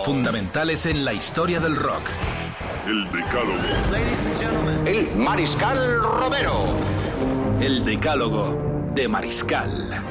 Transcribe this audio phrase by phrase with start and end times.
[0.00, 2.02] Fundamentales en la historia del rock.
[2.86, 4.86] El Decálogo.
[4.86, 6.64] El mariscal Romero.
[7.60, 10.02] El decálogo de Mariscal.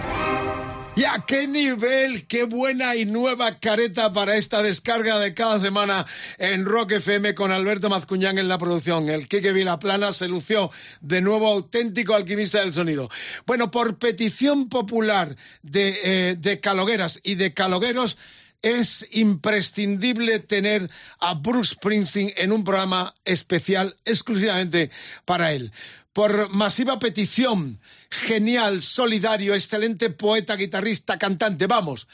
[0.95, 2.27] ¿Y a qué nivel?
[2.27, 6.05] ¡Qué buena y nueva careta para esta descarga de cada semana
[6.37, 9.09] en Rock FM con Alberto Mazcuñán en la producción!
[9.09, 10.69] El Quique Vilaplana se lució
[11.01, 13.09] de nuevo auténtico alquimista del sonido.
[13.47, 18.17] Bueno, por petición popular de, eh, de calogueras y de calogueros,
[18.61, 20.89] es imprescindible tener
[21.19, 24.91] a Bruce Springsteen en un programa especial exclusivamente
[25.25, 25.71] para él.
[26.13, 32.07] Por masiva petición, genial, solidario, excelente poeta, guitarrista, cantante, vamos,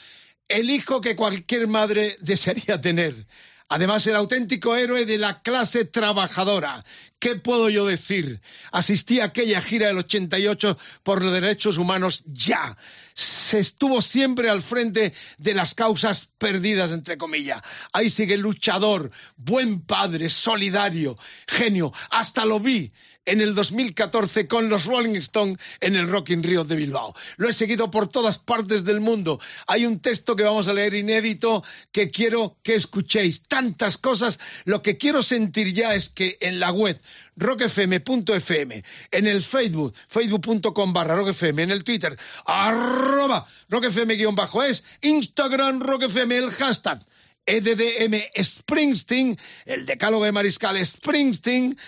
[0.46, 3.26] el hijo que cualquier madre desearía tener.
[3.70, 6.84] Además, el auténtico héroe de la clase trabajadora.
[7.18, 8.40] ¿Qué puedo yo decir?
[8.72, 12.78] Asistí a aquella gira del 88 por los derechos humanos ya.
[13.12, 17.60] Se estuvo siempre al frente de las causas perdidas, entre comillas.
[17.92, 21.92] Ahí sigue luchador, buen padre, solidario, genio.
[22.10, 22.92] Hasta lo vi
[23.28, 27.14] en el 2014 con los Rolling Stones en el Rock in Rio de Bilbao.
[27.36, 29.38] Lo he seguido por todas partes del mundo.
[29.66, 31.62] Hay un texto que vamos a leer inédito
[31.92, 33.42] que quiero que escuchéis.
[33.42, 34.38] Tantas cosas.
[34.64, 36.98] Lo que quiero sentir ya es que en la web
[37.36, 46.50] rockfm.fm, en el Facebook, facebook.com barra rockfm, en el Twitter, arroba rockfm-es, Instagram rockfm, el
[46.50, 47.00] hashtag
[47.48, 51.78] EDDM Springsteen, el decálogo de Mariscal Springsteen,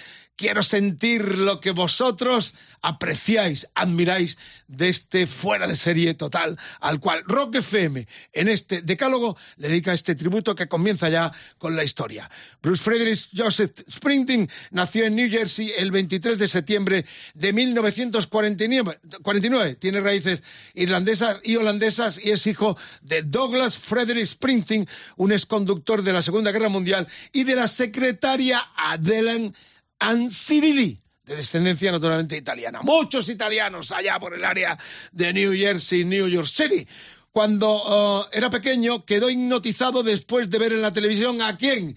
[0.40, 4.38] quiero sentir lo que vosotros apreciáis, admiráis
[4.68, 9.92] de este fuera de serie total al cual Rock FM en este decálogo le dedica
[9.92, 12.30] este tributo que comienza ya con la historia.
[12.62, 17.04] Bruce Frederick Joseph Springsteen nació en New Jersey el 23 de septiembre
[17.34, 19.74] de 1949.
[19.74, 20.42] Tiene raíces
[20.72, 24.88] irlandesas y holandesas y es hijo de Douglas Frederick Springsteen,
[25.18, 29.52] un exconductor de la Segunda Guerra Mundial y de la secretaria Adelaide
[30.00, 32.80] Ancirili, de descendencia naturalmente italiana.
[32.82, 34.78] Muchos italianos allá por el área
[35.12, 36.86] de New Jersey, New York City.
[37.32, 41.96] Cuando uh, era pequeño quedó hipnotizado después de ver en la televisión a quién?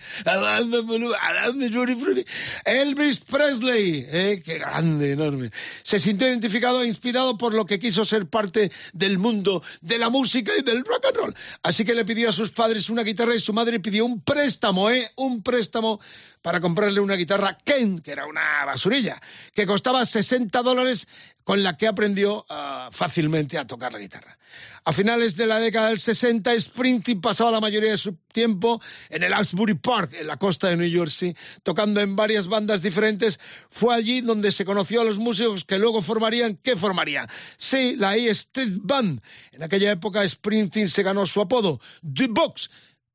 [2.64, 4.06] Elvis Presley.
[4.08, 4.44] ¿eh?
[4.46, 5.50] Qué grande, enorme.
[5.82, 10.10] Se sintió identificado e inspirado por lo que quiso ser parte del mundo de la
[10.10, 11.36] música y del rock and roll.
[11.64, 14.92] Así que le pidió a sus padres una guitarra y su madre pidió un préstamo,
[14.92, 15.10] ¿eh?
[15.16, 16.00] Un préstamo
[16.44, 19.20] para comprarle una guitarra Ken, que era una basurilla,
[19.56, 21.08] que costaba 60 dólares,
[21.44, 24.38] con la que aprendió uh, fácilmente a tocar la guitarra.
[24.84, 29.24] A finales de la década del 60, Springsteen pasaba la mayoría de su tiempo en
[29.24, 33.40] el Asbury Park, en la costa de New Jersey, tocando en varias bandas diferentes.
[33.70, 37.28] Fue allí donde se conoció a los músicos que luego formarían, ¿qué formarían?
[37.58, 39.22] Sí, la E Street Band.
[39.54, 42.70] En aquella época, Springsteen se ganó su apodo, The Box,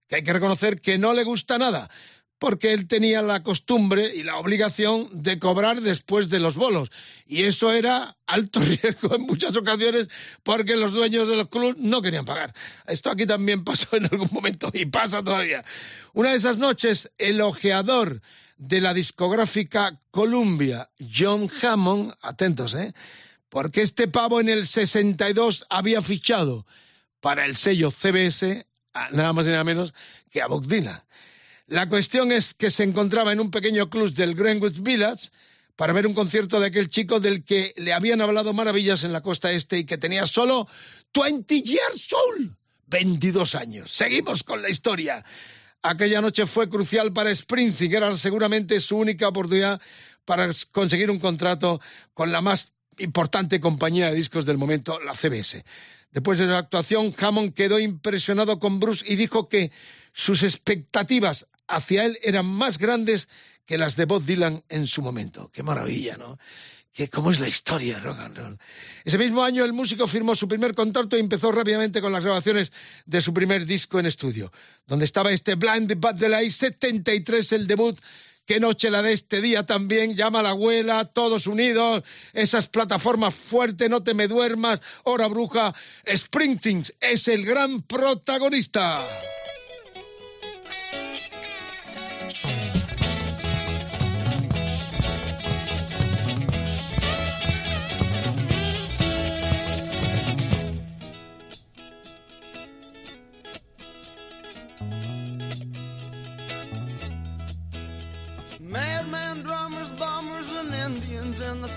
[0.09, 1.91] que hay que reconocer que no le gusta nada
[2.39, 6.91] porque él tenía la costumbre y la obligación de cobrar después de los bolos.
[7.27, 10.09] Y eso era alto riesgo en muchas ocasiones
[10.43, 12.55] porque los dueños de los clubes no querían pagar.
[12.87, 15.65] Esto aquí también pasó en algún momento y pasa todavía.
[16.13, 18.23] Una de esas noches, el ojeador
[18.57, 22.93] de la discográfica Columbia, John Hammond, atentos, ¿eh?
[23.49, 26.67] Porque este pavo en el 62 había fichado
[27.21, 28.67] para el sello CBS,
[29.13, 29.95] nada más y nada menos
[30.31, 31.03] que a Bob Dylan.
[31.69, 35.29] La cuestión es que se encontraba en un pequeño club del Greenwich Village
[35.77, 39.21] para ver un concierto de aquel chico del que le habían hablado maravillas en la
[39.21, 40.67] costa este y que tenía solo
[41.13, 42.57] 20 years old.
[42.87, 43.91] 22 años.
[43.91, 45.23] Seguimos con la historia.
[45.83, 49.79] Aquella noche fue crucial para Springsteen, era seguramente su única oportunidad
[50.25, 51.83] para conseguir un contrato
[52.15, 55.63] con la más importante compañía de discos del momento, la CBS.
[56.13, 59.71] Después de la actuación, Hammond quedó impresionado con Bruce y dijo que
[60.15, 63.29] sus expectativas hacia él eran más grandes
[63.67, 65.51] que las de Bob Dylan en su momento.
[65.53, 66.39] Qué maravilla, ¿no?
[66.93, 68.59] Que cómo es la historia rock and roll.
[69.05, 72.73] Ese mismo año el músico firmó su primer contrato y empezó rápidamente con las grabaciones
[73.07, 74.51] de su primer disco en estudio,
[74.87, 77.99] donde estaba este Blind Bad de la I-73, el debut
[78.49, 83.35] Qué noche la de este día también, llama a la abuela, todos unidos, esas plataformas
[83.35, 85.75] fuertes, no te me duermas, hora bruja,
[86.11, 89.07] Springsteen es el gran protagonista.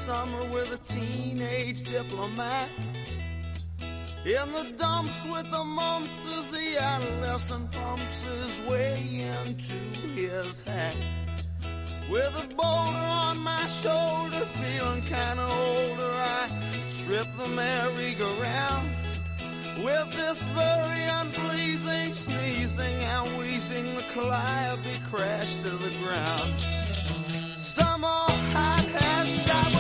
[0.06, 2.70] summer with a teenage diplomat.
[4.26, 8.98] In the dumps with the mumps as the adolescent pumps his way
[9.38, 9.80] into
[10.16, 10.96] his hat.
[12.10, 16.50] With a boulder on my shoulder, feeling kinda older, I
[17.04, 18.90] trip the merry-go-round.
[19.86, 26.56] With this very unpleasing sneezing and wheezing, the calliope crashed to the ground.
[27.56, 29.71] Some old hot hat shop.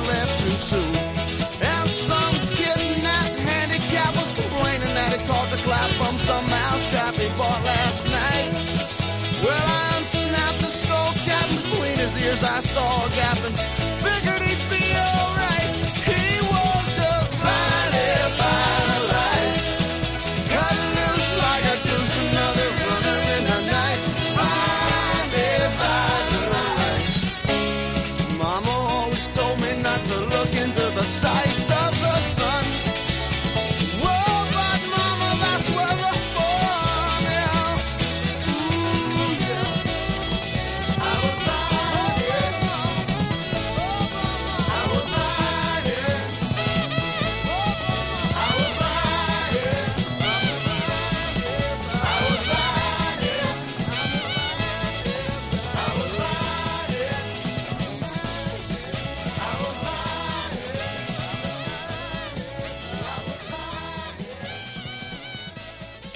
[0.00, 1.01] left too soon.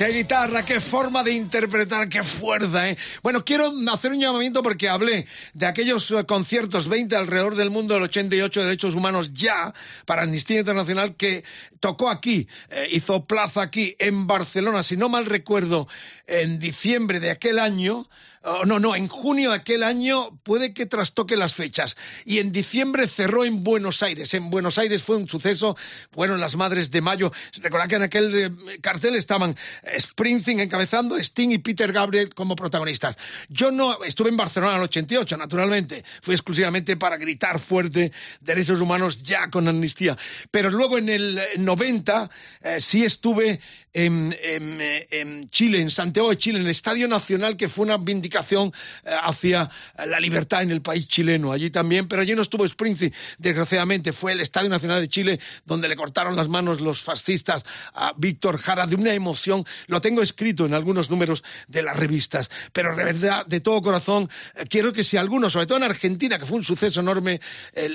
[0.07, 2.97] Qué guitarra, qué forma de interpretar, qué fuerza, ¿eh?
[3.27, 7.95] Bueno, quiero hacer un llamamiento porque hablé de aquellos eh, conciertos 20 alrededor del mundo
[7.95, 11.43] del 88 de derechos humanos ya para Amnistía Internacional que
[11.81, 15.89] tocó aquí, eh, hizo plaza aquí en Barcelona, si no mal recuerdo,
[16.29, 18.09] en diciembre de aquel año.
[18.49, 21.97] Oh, no, no, en junio de aquel año puede que trastoque las fechas.
[22.25, 24.35] Y en diciembre cerró en Buenos Aires.
[24.35, 25.77] En Buenos Aires fue un suceso.
[26.13, 27.33] Fueron las Madres de Mayo.
[27.61, 29.57] Recordad que en aquel eh, cartel estaban
[29.99, 33.16] Springsteen encabezando, Sting y Peter Gabriel como protagonistas.
[33.49, 36.05] Yo no, estuve en Barcelona en el 88, naturalmente.
[36.23, 40.17] Fue exclusivamente para gritar fuerte derechos humanos ya con amnistía.
[40.51, 42.31] Pero luego en el 90
[42.63, 43.61] eh, sí estuve
[43.93, 48.73] en, en, Chile, en Santiago de Chile, en el Estadio Nacional, que fue una vindicación
[49.05, 49.71] eh, hacia
[50.07, 51.53] la libertad en el país chileno.
[51.53, 54.13] Allí también, pero allí no estuvo Springsteen, desgraciadamente.
[54.13, 58.59] Fue el Estadio Nacional de Chile donde le cortaron las manos los fascistas a Víctor
[58.59, 59.65] Jara de una emoción.
[59.87, 62.51] Lo tengo escrito en algunos números de las revistas.
[62.73, 66.47] Pero verdad, de todo corazón, eh, quiero que si alguno, sobre todo en Argentina, que
[66.47, 67.41] fue un suceso enorme,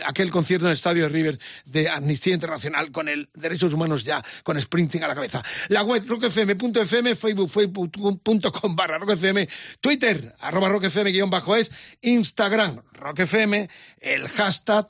[0.05, 4.23] aquel concierto en el Estadio de River de Amnistía Internacional con el Derechos Humanos ya,
[4.43, 5.43] con Springsteen a la cabeza.
[5.67, 9.47] La web rockfm.fm, facebook.com barra rockfm,
[9.79, 13.67] Twitter, arroba rockfm guion bajo es, Instagram, rockfm,
[13.99, 14.87] el hashtag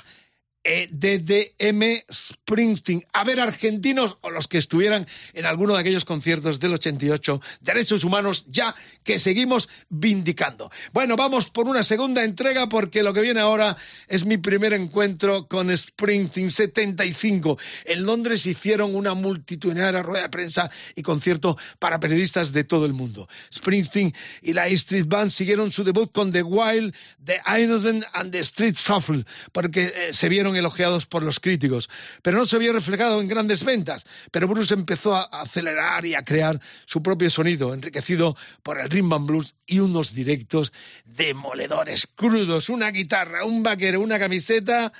[0.63, 3.06] EDDM Springsteen.
[3.13, 8.03] A ver, argentinos o los que estuvieran en alguno de aquellos conciertos del 88, derechos
[8.03, 10.72] humanos ya que seguimos vindicando.
[10.94, 13.75] Bueno, vamos por una segunda entrega porque lo que viene ahora
[14.08, 17.58] es mi primer encuentro con Springsteen 75.
[17.86, 22.94] En Londres hicieron una multitudinaria rueda de prensa y concierto para periodistas de todo el
[22.94, 23.27] mundo.
[23.53, 28.39] Springsteen y la Street Band siguieron su debut con The Wild, The Innocent and The
[28.39, 31.89] Street Shuffle porque eh, se vieron elogiados por los críticos,
[32.22, 34.05] pero no se había reflejado en grandes ventas.
[34.31, 39.13] Pero Bruce empezó a acelerar y a crear su propio sonido, enriquecido por el rhythm
[39.13, 40.74] and blues y unos directos
[41.05, 44.91] demoledores, crudos, una guitarra, un vaquero, una camiseta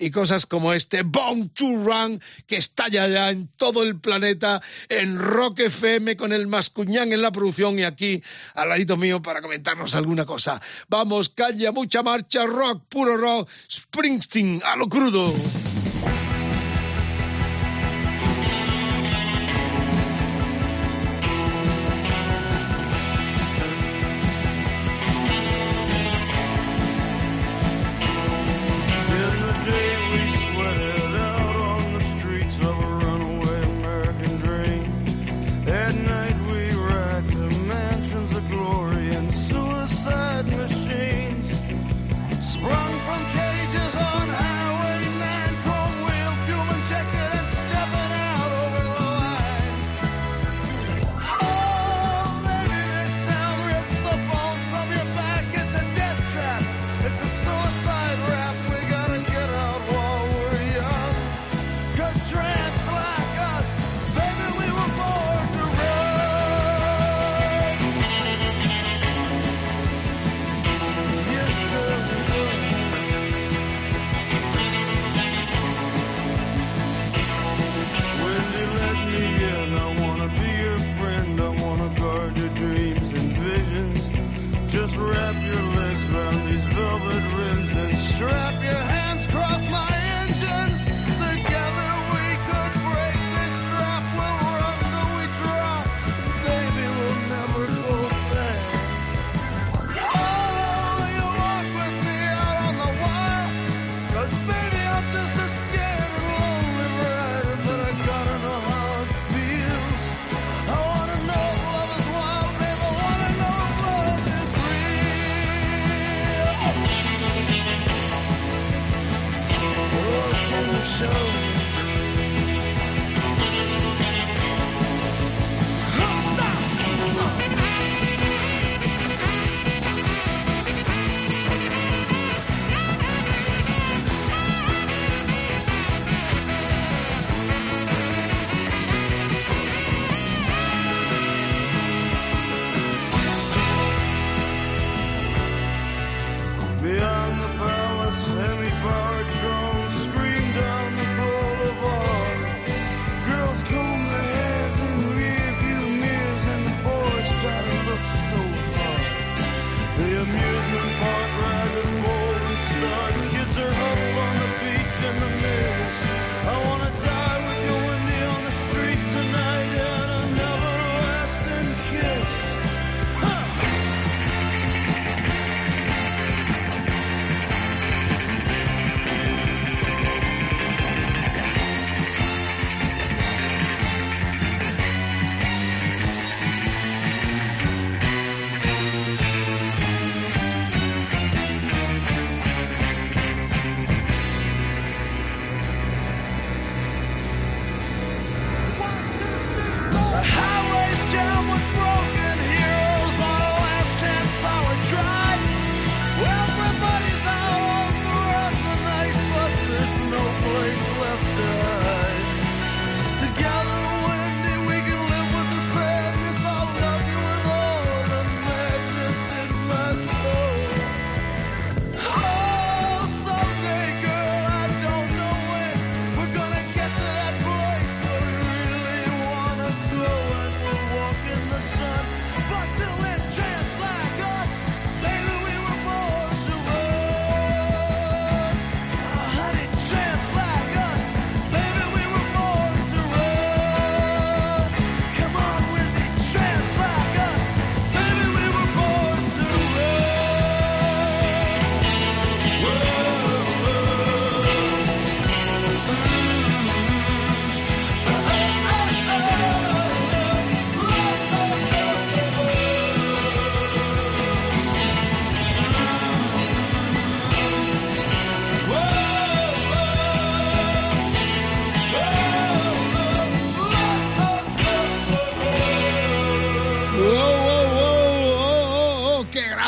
[0.00, 5.18] y cosas como este Born to Run que estalla ya en todo el planeta en
[5.18, 8.22] Rock FM con el Mascuñán en la producción y aquí
[8.54, 10.60] al ladito mío para comentarnos alguna cosa.
[10.88, 15.30] Vamos, calle, mucha marcha, rock, puro rock, Springsteen a lo crudo.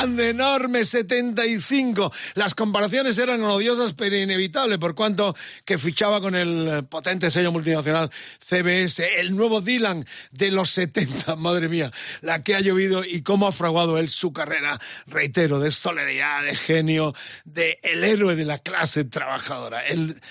[0.03, 2.13] Grande, enorme, 75.
[2.35, 8.11] Las comparaciones eran odiosas pero inevitables, por cuanto que fichaba con el potente sello multinacional
[8.45, 11.37] CBS, el nuevo Dylan de los 70.
[11.37, 15.71] Madre mía, la que ha llovido y cómo ha fraguado él su carrera, reitero, de
[15.71, 19.85] solidaridad, de genio, de el héroe de la clase trabajadora.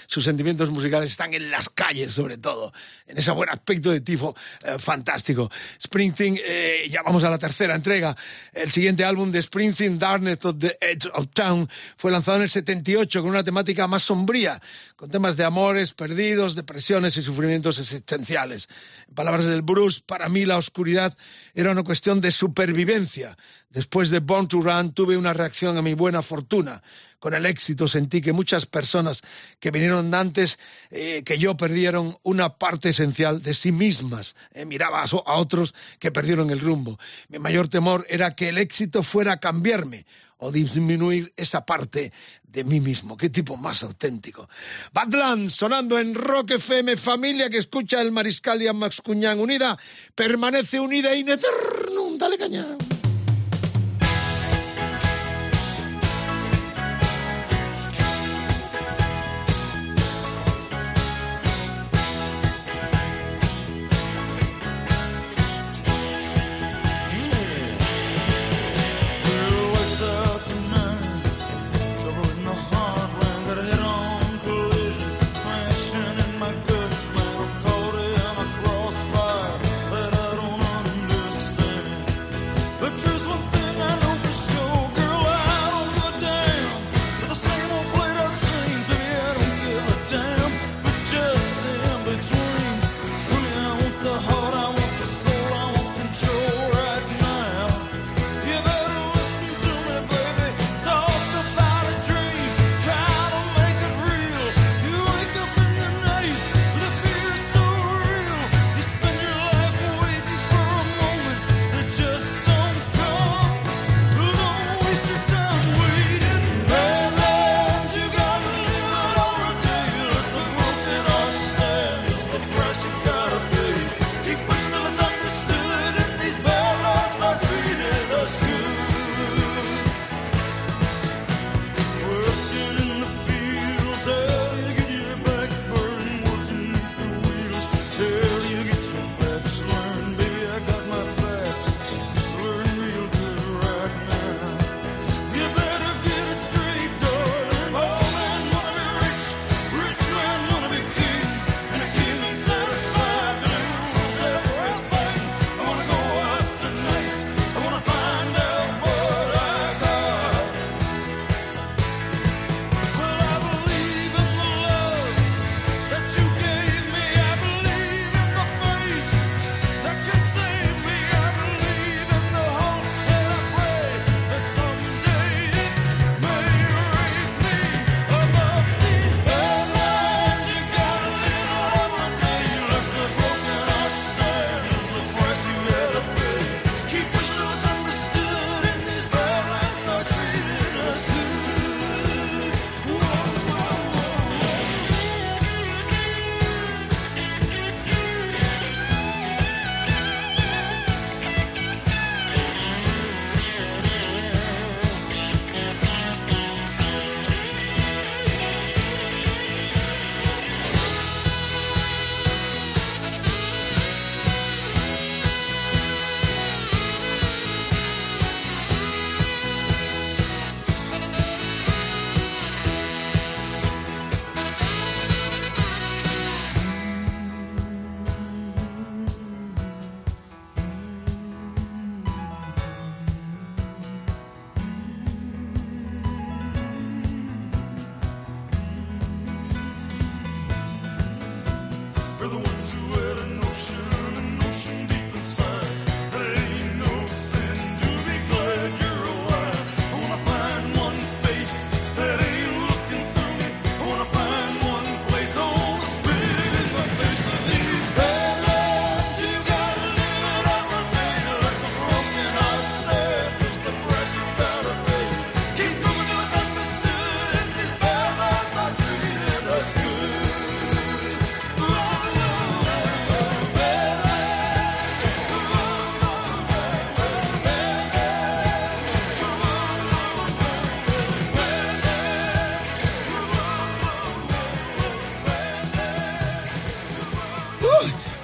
[0.07, 2.73] sus sentimientos musicales están en las calles, sobre todo,
[3.07, 5.49] en ese buen aspecto de tifo eh, fantástico.
[5.81, 8.17] Springsteen, eh, ya vamos a la tercera entrega.
[8.51, 9.60] El siguiente álbum de Springsteen,
[9.99, 14.03] Darkness of the Edge of Town, fue lanzado en el 78 con una temática más
[14.03, 14.61] sombría,
[15.01, 18.69] con temas de amores perdidos, depresiones y sufrimientos existenciales.
[19.07, 21.17] En palabras del Bruce, para mí la oscuridad
[21.55, 23.35] era una cuestión de supervivencia.
[23.71, 26.83] Después de Born to Run tuve una reacción a mi buena fortuna
[27.21, 29.21] con el éxito sentí que muchas personas
[29.59, 30.57] que vinieron antes
[30.89, 34.35] eh, que yo perdieron una parte esencial de sí mismas.
[34.53, 36.99] Eh, miraba a, otros que perdieron el rumbo.
[37.29, 40.07] Mi mayor temor era que el éxito fuera a cambiarme
[40.41, 42.11] o disminuir esa parte
[42.43, 43.15] de mí mismo.
[43.15, 44.49] Qué tipo más auténtico.
[44.91, 49.77] Badlands sonando en Rock FM, familia que escucha el Mariscal y a Max Cuñán unida,
[50.15, 52.17] permanece unida in eternum.
[52.17, 52.65] Dale caña.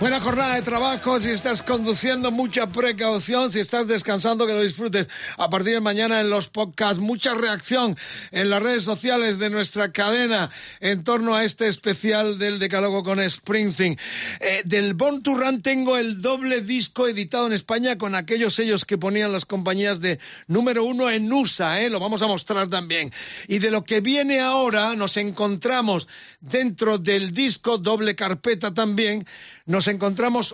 [0.07, 1.19] Buena jornada de trabajo.
[1.19, 3.51] Si estás conduciendo, mucha precaución.
[3.51, 5.09] Si estás descansando, que lo disfrutes.
[5.37, 7.97] A partir de mañana en los podcasts, mucha reacción
[8.31, 13.19] en las redes sociales de nuestra cadena en torno a este especial del Decálogo con
[13.29, 13.97] Springsteen.
[14.39, 18.97] Eh, del Born to tengo el doble disco editado en España con aquellos sellos que
[18.97, 21.81] ponían las compañías de número uno en USA.
[21.81, 23.11] Eh, lo vamos a mostrar también.
[23.49, 26.07] Y de lo que viene ahora, nos encontramos
[26.39, 29.27] dentro del disco, doble carpeta también
[29.67, 29.96] nos encontramos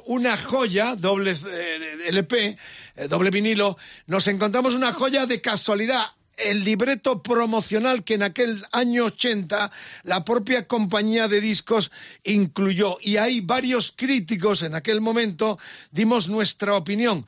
[0.05, 2.57] una joya, doble eh, LP,
[2.95, 3.77] eh, doble vinilo,
[4.07, 9.71] nos encontramos una joya de casualidad el libreto promocional que en aquel año 80
[10.03, 11.91] la propia compañía de discos
[12.23, 12.97] incluyó.
[13.01, 15.59] Y hay varios críticos en aquel momento,
[15.91, 17.25] dimos nuestra opinión.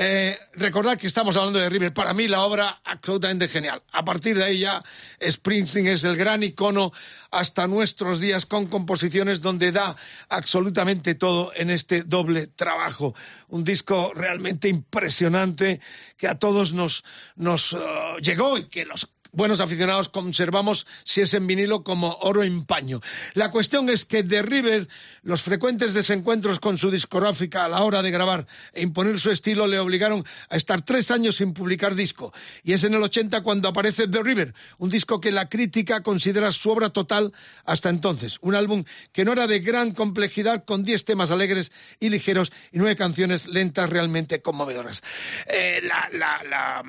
[0.00, 1.92] Eh, recordad que estamos hablando de River.
[1.92, 3.82] Para mí la obra absolutamente genial.
[3.90, 4.80] A partir de ahí ya
[5.20, 6.92] Springsteen es el gran icono
[7.32, 9.96] hasta nuestros días con composiciones donde da
[10.28, 13.16] absolutamente todo en este doble trabajo.
[13.48, 15.80] Un disco realmente impresionante
[16.16, 17.02] que a todos nos,
[17.34, 22.42] nos uh, llegó y que los buenos aficionados conservamos, si es en vinilo, como oro
[22.42, 23.00] en paño.
[23.34, 24.88] La cuestión es que de River,
[25.22, 29.68] los frecuentes desencuentros con su discográfica a la hora de grabar e imponer su estilo
[29.68, 32.34] le obligaron a estar tres años sin publicar disco.
[32.64, 36.50] Y es en el 80 cuando aparece The River, un disco que la crítica considera
[36.50, 37.32] su obra total
[37.64, 38.38] hasta entonces.
[38.40, 41.70] Un álbum que no era de gran complejidad, con diez temas alegres
[42.00, 45.00] y ligeros y nueve canciones lentas realmente conmovedoras.
[45.46, 46.82] Eh, la, la, la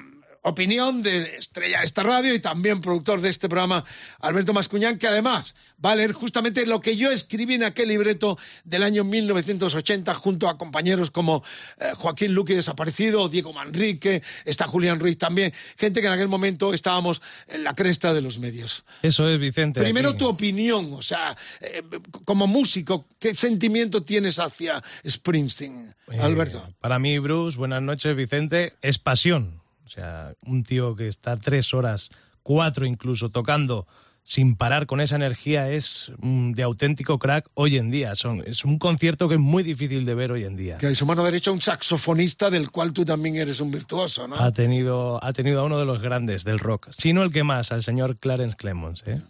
[0.50, 3.84] opinión de estrella de esta radio y también productor de este programa,
[4.20, 8.38] Alberto Mascuñán, que además va a leer justamente lo que yo escribí en aquel libreto
[8.64, 11.44] del año 1980 junto a compañeros como
[11.80, 16.74] eh, Joaquín Luque desaparecido, Diego Manrique, está Julián Ruiz también, gente que en aquel momento
[16.74, 18.84] estábamos en la cresta de los medios.
[19.02, 19.80] Eso es, Vicente.
[19.80, 20.20] Primero aquí.
[20.20, 21.82] tu opinión, o sea, eh,
[22.26, 26.68] como músico, ¿qué sentimiento tienes hacia Springsteen, Eh, Alberto?
[26.82, 29.59] Para mí, Bruce, buenas noches, Vicente, es pasión.
[29.90, 32.12] O sea, un tío que está tres horas,
[32.44, 33.88] cuatro incluso, tocando
[34.24, 38.14] sin parar con esa energía es mm, de auténtico crack hoy en día.
[38.14, 40.78] Son, es un concierto que es muy difícil de ver hoy en día.
[40.78, 44.36] Que hay su mano derecha un saxofonista del cual tú también eres un virtuoso, ¿no?
[44.36, 47.44] Ha tenido, ha tenido a uno de los grandes del rock, si no el que
[47.44, 49.04] más, al señor Clarence Clemons.
[49.08, 49.24] ¿eh?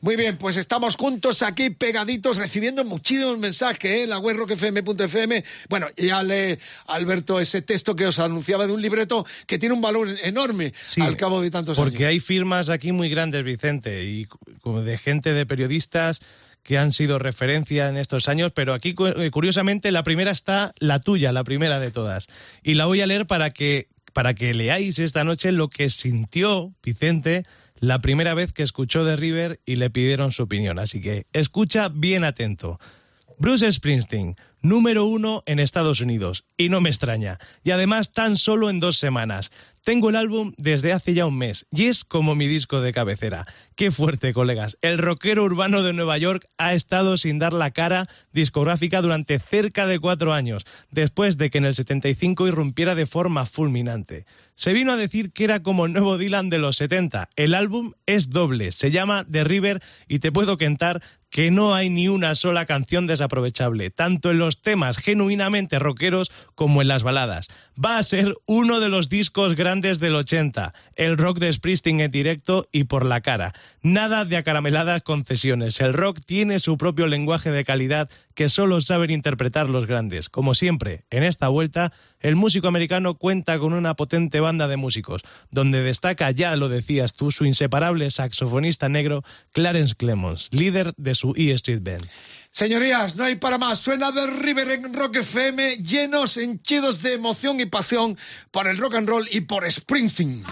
[0.00, 4.06] Muy bien, pues estamos juntos aquí pegaditos recibiendo muchísimos mensajes, ¿eh?
[4.06, 5.44] La web rockfm.fm.
[5.68, 9.80] Bueno, ya lee Alberto ese texto que os anunciaba de un libreto que tiene un
[9.80, 12.08] valor enorme Sí, al cabo de tantos Porque años.
[12.10, 14.26] hay firmas aquí muy grandes, Vicente, y
[14.60, 16.20] como de gente, de periodistas
[16.62, 21.00] que han sido referencia en estos años, pero aquí eh, curiosamente la primera está la
[21.00, 22.28] tuya, la primera de todas.
[22.62, 26.72] Y la voy a leer para que, para que leáis esta noche lo que sintió
[26.84, 27.42] Vicente
[27.82, 30.78] la primera vez que escuchó de River y le pidieron su opinión.
[30.78, 32.78] Así que escucha bien atento.
[33.38, 38.70] Bruce Springsteen, número uno en Estados Unidos, y no me extraña, y además tan solo
[38.70, 39.50] en dos semanas.
[39.84, 43.46] Tengo el álbum desde hace ya un mes, y es como mi disco de cabecera.
[43.74, 44.78] Qué fuerte, colegas.
[44.80, 49.88] El rockero urbano de Nueva York ha estado sin dar la cara discográfica durante cerca
[49.88, 54.24] de cuatro años, después de que en el 75 irrumpiera de forma fulminante.
[54.54, 57.30] Se vino a decir que era como el nuevo Dylan de los 70.
[57.34, 61.88] El álbum es doble, se llama The River, y te puedo cantar que no hay
[61.88, 67.48] ni una sola canción desaprovechable, tanto en los temas genuinamente rockeros como en las baladas.
[67.82, 72.10] Va a ser uno de los discos grandes del 80, el rock de Springsteen en
[72.10, 73.54] directo y por la cara.
[73.80, 79.10] Nada de acarameladas concesiones, el rock tiene su propio lenguaje de calidad que solo saben
[79.10, 80.28] interpretar los grandes.
[80.28, 85.22] Como siempre, en esta vuelta, el músico americano cuenta con una potente banda de músicos,
[85.50, 91.34] donde destaca, ya lo decías tú, su inseparable saxofonista negro Clarence Clemons, líder de su
[91.36, 92.06] E Street Band.
[92.52, 93.80] Señorías, no hay para más.
[93.80, 98.18] Suena de River en Rock FM, llenos, henchidos de emoción y pasión
[98.50, 100.44] por el rock and roll y por Springsteen.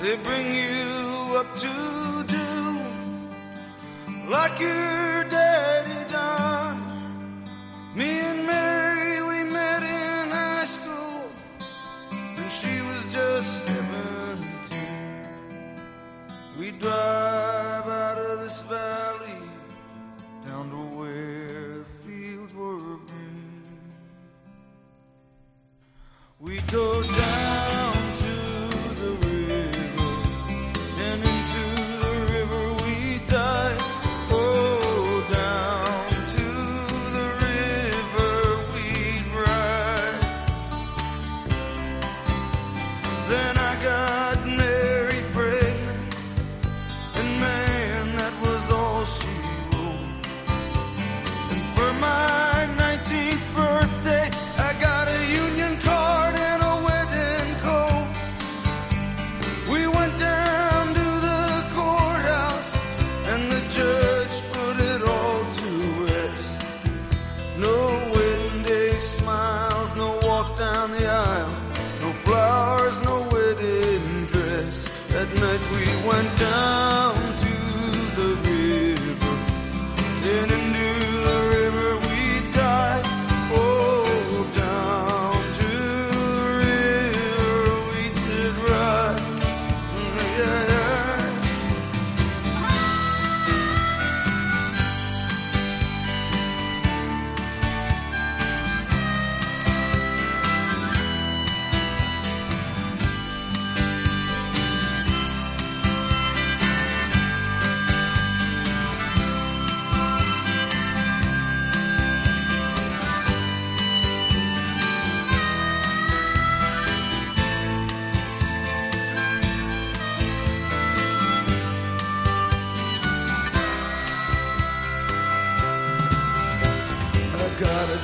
[0.00, 2.80] They bring you up to do
[4.30, 5.09] like your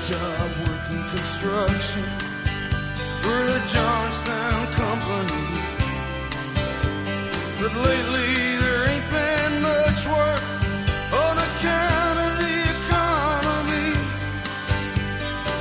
[0.05, 2.05] job working construction
[3.23, 5.47] for the Johnstown Company.
[7.61, 10.45] But lately there ain't been much work
[11.23, 13.91] on account of the economy.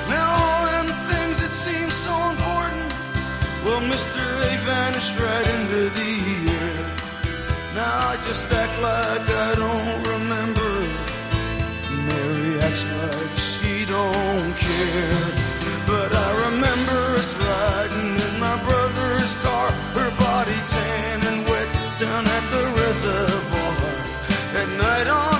[0.09, 2.93] Now all them things that seem so important,
[3.63, 6.11] well, mister, they vanished right into the
[6.59, 6.75] air.
[7.73, 10.71] Now I just act like I don't remember.
[12.07, 13.34] Mary acts like
[14.35, 15.27] don't care.
[15.87, 21.69] But I remember us riding in my brother's car, her body tan and wet
[21.99, 23.93] down at the reservoir.
[24.59, 25.34] At night on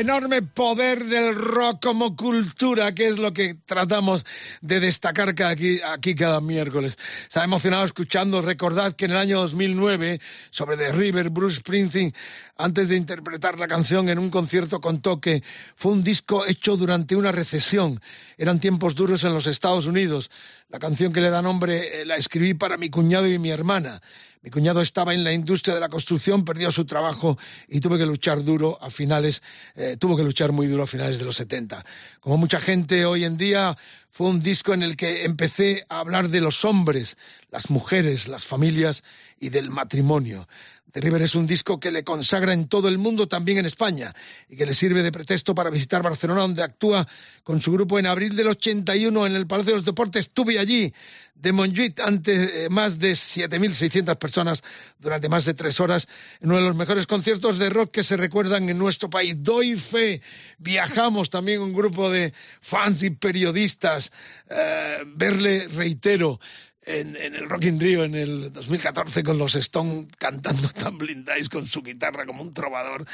[0.00, 4.24] enorme poder del rock como cultura, que es lo que tratamos
[4.60, 6.98] de destacar cada aquí, aquí cada miércoles.
[7.28, 12.12] Se ha emocionado escuchando, recordad que en el año 2009, sobre The River, Bruce Springsteen,
[12.56, 15.42] antes de interpretar la canción en un concierto contó que
[15.76, 18.00] fue un disco hecho durante una recesión.
[18.36, 20.30] Eran tiempos duros en los Estados Unidos.
[20.68, 24.00] La canción que le da nombre eh, la escribí para mi cuñado y mi hermana.
[24.44, 28.04] Mi cuñado estaba en la industria de la construcción, perdió su trabajo y tuve que
[28.04, 29.42] luchar duro a finales,
[29.74, 31.82] eh, tuvo que luchar muy duro a finales de los 70.
[32.20, 33.74] Como mucha gente hoy en día,
[34.10, 37.16] fue un disco en el que empecé a hablar de los hombres,
[37.50, 39.02] las mujeres, las familias
[39.40, 40.46] y del matrimonio.
[40.94, 44.14] The River es un disco que le consagra en todo el mundo, también en España,
[44.48, 47.08] y que le sirve de pretexto para visitar Barcelona, donde actúa
[47.42, 50.26] con su grupo en abril del 81 en el Palacio de los Deportes.
[50.26, 50.94] Estuve allí,
[51.34, 54.62] de Montjuic, ante eh, más de 7.600 personas
[55.00, 56.06] durante más de tres horas,
[56.40, 59.34] en uno de los mejores conciertos de rock que se recuerdan en nuestro país.
[59.36, 60.22] Doy fe,
[60.58, 64.12] viajamos también un grupo de fans y periodistas.
[64.48, 66.38] Eh, verle, reitero,
[66.86, 71.66] en, el Rock in Rio en el 2014 con los Stone cantando Tumbling Dice con
[71.66, 73.06] su guitarra como un trovador.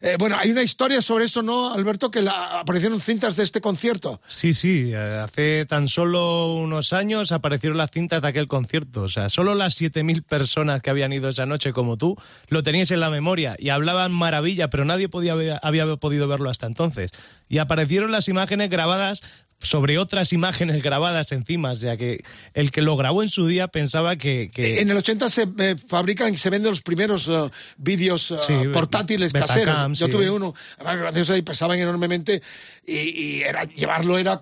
[0.00, 2.10] Eh, bueno, hay una historia sobre eso, ¿no, Alberto?
[2.10, 4.20] Que aparecieron cintas de este concierto.
[4.26, 9.02] Sí, sí, eh, hace tan solo unos años aparecieron las cintas de aquel concierto.
[9.02, 12.16] O sea, solo las 7.000 personas que habían ido esa noche como tú
[12.48, 16.66] lo teníais en la memoria y hablaban maravilla, pero nadie podía había podido verlo hasta
[16.66, 17.10] entonces.
[17.48, 19.22] Y aparecieron las imágenes grabadas
[19.64, 21.72] sobre otras imágenes grabadas encima.
[21.72, 22.22] O sea que
[22.54, 24.50] el que lo grabó en su día pensaba que.
[24.52, 24.80] que...
[24.80, 28.54] En el 80 se eh, fabrican y se venden los primeros uh, vídeos uh, Sí,
[28.72, 29.98] portátiles Betacam, caseros.
[29.98, 30.12] Yo sí.
[30.12, 32.42] tuve uno, gracias a Dios, pesaban enormemente
[32.86, 34.38] y, y era, llevarlo era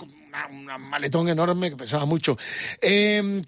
[0.51, 2.38] una maletón enorme que pesaba mucho.
[2.81, 3.42] Eh,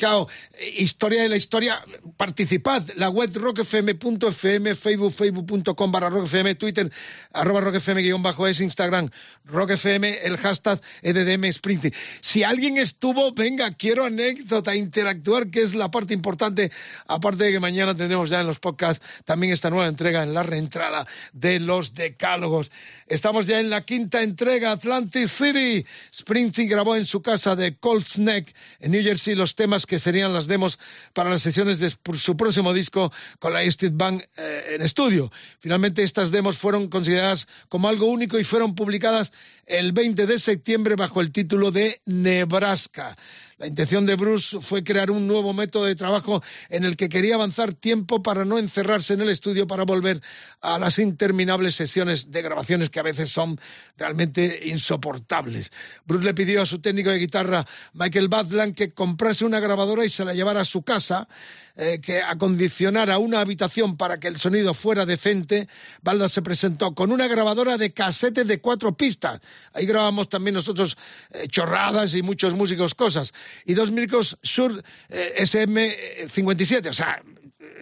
[0.76, 1.84] historia de la historia,
[2.16, 2.82] participad.
[2.96, 6.90] La web rockfm.fm, facebook, facebook.com barra rockfm, twitter,
[7.32, 9.10] arroba rockfm guion bajo es, Instagram,
[9.44, 11.94] rockfm, el hashtag EDDM Sprint.
[12.20, 16.70] Si alguien estuvo, venga, quiero anécdota, interactuar, que es la parte importante,
[17.06, 20.42] aparte de que mañana tendremos ya en los podcasts también esta nueva entrega en la
[20.42, 22.70] reentrada de los decálogos.
[23.06, 25.84] Estamos ya en la quinta entrega, Atlantic City.
[26.12, 30.32] Springsteen grabó en su casa de Colts Neck, en New Jersey, los temas que serían
[30.32, 30.78] las demos
[31.12, 35.30] para las sesiones de su próximo disco con la Street Band eh, en estudio.
[35.60, 39.32] Finalmente, estas demos fueron consideradas como algo único y fueron publicadas
[39.66, 43.16] el 20 de septiembre bajo el título de Nebraska.
[43.56, 47.36] La intención de Bruce fue crear un nuevo método de trabajo en el que quería
[47.36, 50.20] avanzar tiempo para no encerrarse en el estudio para volver
[50.60, 53.60] a las interminables sesiones de grabaciones que a veces son
[53.96, 55.70] realmente insoportables.
[56.04, 60.08] Bruce le pidió a su técnico de guitarra, Michael Badland, que comprase una grabadora y
[60.08, 61.28] se la llevara a su casa,
[61.76, 65.68] eh, que acondicionara una habitación para que el sonido fuera decente.
[66.02, 69.40] Balda se presentó con una grabadora de casetes de cuatro pistas.
[69.72, 70.96] Ahí grabamos también nosotros
[71.32, 73.32] eh, chorradas y muchos músicos cosas.
[73.64, 77.20] Y dos micros Shure eh, SM57, o sea,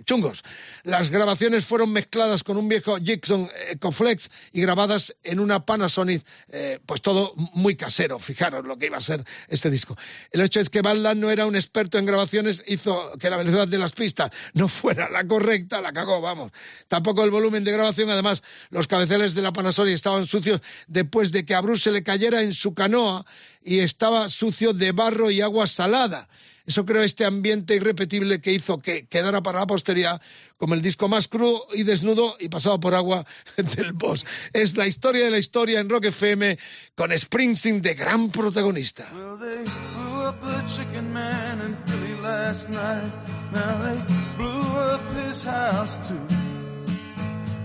[0.05, 0.43] chungos.
[0.83, 6.81] Las grabaciones fueron mezcladas con un viejo Gibson Ecoflex y grabadas en una Panasonic, eh,
[6.85, 8.19] pues todo muy casero.
[8.19, 9.97] Fijaros lo que iba a ser este disco.
[10.31, 13.69] El hecho es que Baldan no era un experto en grabaciones, hizo que la velocidad
[13.69, 16.53] de las pistas no fuera la correcta, la cagó, vamos.
[16.89, 21.45] Tampoco el volumen de grabación, además, los cabeceles de la Panasonic estaban sucios después de
[21.45, 23.25] que a Bruce se le cayera en su canoa
[23.63, 26.29] y estaba sucio de barro y agua salada.
[26.67, 30.21] Eso creó este ambiente irrepetible que hizo que quedara para la posteridad
[30.57, 33.27] como el disco más crudo y desnudo y pasado por agua
[33.77, 34.25] del boss.
[34.53, 36.59] Es la historia de la historia en Rock FM
[36.95, 39.09] con Springsteen de gran protagonista.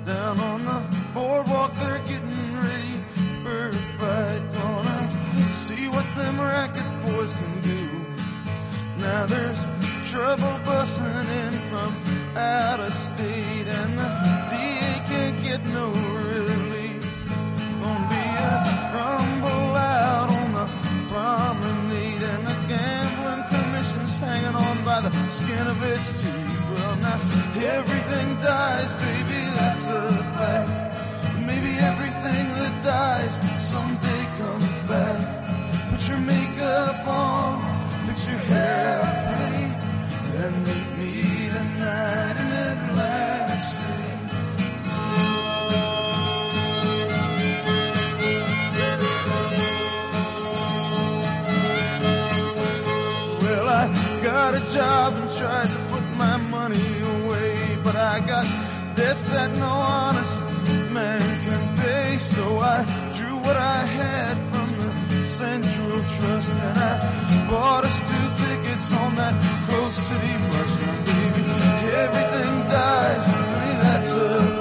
[0.07, 3.03] Down on the boardwalk, they're getting ready
[3.43, 4.41] for a fight.
[4.53, 8.06] Gonna see what them racket boys can do.
[8.99, 9.61] Now there's
[10.11, 11.93] trouble busting in from
[12.35, 14.09] out of state, and the
[14.49, 17.03] DA can't get no relief.
[17.79, 18.53] Gonna be a
[18.97, 20.67] rumble out on the
[21.09, 26.61] promenade, and the gambling commission's hanging on by the skin of its teeth.
[26.71, 27.19] Well, now
[27.77, 30.69] everything dies, baby, that's a fact.
[31.45, 35.91] Maybe everything that dies someday comes back.
[35.91, 36.46] Put your makeup
[55.37, 58.45] tried to put my money away, but I got
[58.95, 60.41] debts that no honest
[60.91, 62.17] man can pay.
[62.17, 62.77] So I
[63.13, 64.69] drew what I had from
[65.09, 69.35] the Central Trust and I bought us two tickets on that
[69.67, 70.71] Close City bus.
[70.81, 71.43] Now, baby,
[72.05, 74.56] everything dies, honey, that's a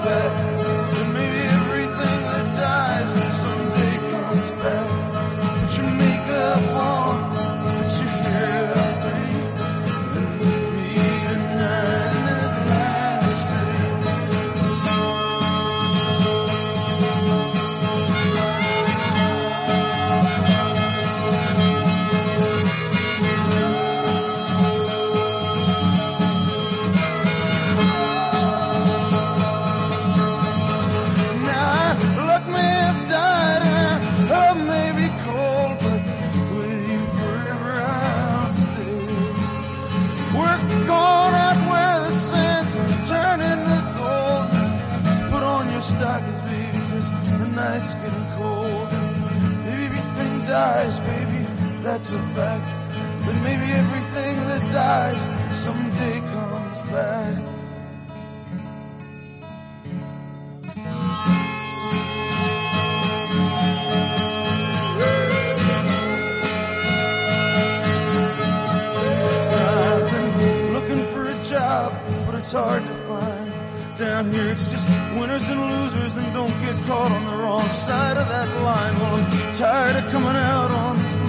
[52.07, 52.65] that's a fact.
[53.25, 55.23] But maybe everything that dies
[55.57, 57.43] someday comes back.
[69.59, 71.93] I've been looking for a job,
[72.27, 73.53] but it's hard to find.
[73.97, 74.89] Down here, it's just
[75.19, 78.95] winners and losers, and don't get caught on the wrong side of that line.
[79.01, 81.26] Well, I'm tired of coming out on this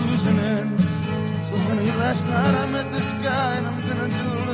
[1.47, 4.46] So, honey, last night I met this guy and I'm gonna do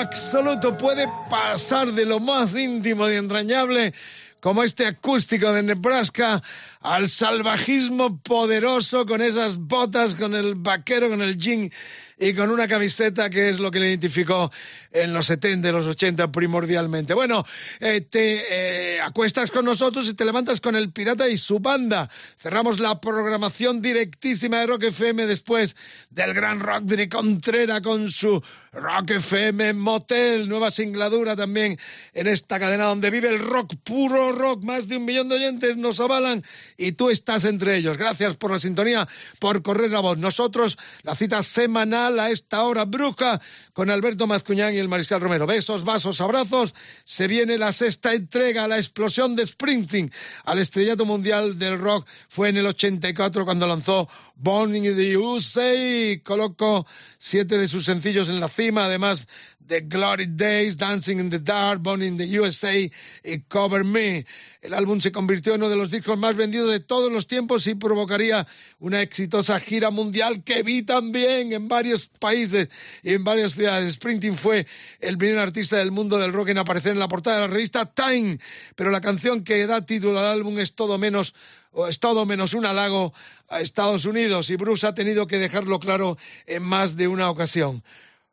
[0.00, 3.92] absoluto puede pasar de lo más íntimo y entrañable
[4.40, 6.42] como este acústico de Nebraska
[6.80, 11.70] al salvajismo poderoso con esas botas, con el vaquero, con el jean
[12.18, 14.50] y con una camiseta que es lo que le identificó
[14.90, 17.14] en los 70 y los 80 primordialmente.
[17.14, 17.44] Bueno,
[17.80, 22.10] eh, te eh, acuestas con nosotros y te levantas con el Pirata y su banda.
[22.36, 25.76] Cerramos la programación directísima de Rock FM después
[26.10, 31.78] del gran rock de Contrera con su Rock FM Motel, nueva singladura también
[32.14, 34.64] en esta cadena donde vive el rock, puro rock.
[34.64, 36.44] Más de un millón de oyentes nos avalan
[36.78, 37.98] y tú estás entre ellos.
[37.98, 39.06] Gracias por la sintonía,
[39.40, 40.16] por correr la voz.
[40.16, 43.40] Nosotros, la cita semanal a esta hora bruja
[43.72, 45.46] con Alberto Mazcuñán y el Mariscal Romero.
[45.46, 46.74] Besos, vasos, abrazos.
[47.04, 50.12] Se viene la sexta entrega, la explosión de Springsteen
[50.44, 52.06] al estrellato mundial del rock.
[52.28, 55.74] Fue en el 84 cuando lanzó Born in the USA.
[56.22, 56.86] Colocó
[57.18, 59.26] siete de sus sencillos en la cima, además
[59.68, 64.24] de Glory Days, Dancing in the Dark, Born in the USA y Cover Me.
[64.62, 67.66] El álbum se convirtió en uno de los discos más vendidos de todos los tiempos
[67.66, 68.46] y provocaría
[68.78, 72.68] una exitosa gira mundial que vi también en varios países
[73.02, 73.94] y en varias ciudades.
[73.94, 74.66] Springsteen fue
[75.00, 77.92] el primer artista del mundo del rock en aparecer en la portada de la revista
[77.92, 78.38] Time,
[78.74, 81.34] pero la canción que da título al álbum es todo menos
[81.72, 83.12] o es todo menos un halago
[83.48, 86.16] a Estados Unidos y Bruce ha tenido que dejarlo claro
[86.46, 87.84] en más de una ocasión.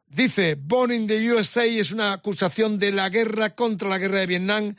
[0.07, 4.27] Dice, Born in the USA es una acusación de la guerra contra la guerra de
[4.27, 4.75] Vietnam